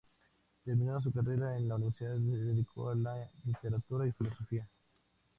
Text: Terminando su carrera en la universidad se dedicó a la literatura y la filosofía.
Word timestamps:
Terminando 0.65 0.99
su 1.01 1.11
carrera 1.11 1.55
en 1.55 1.67
la 1.67 1.75
universidad 1.75 2.15
se 2.15 2.21
dedicó 2.21 2.89
a 2.89 2.95
la 2.95 3.29
literatura 3.45 4.05
y 4.05 4.07
la 4.07 4.13
filosofía. 4.15 4.67